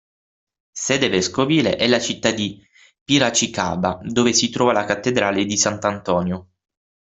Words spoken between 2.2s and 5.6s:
di Piracicaba, dove si trova la cattedrale di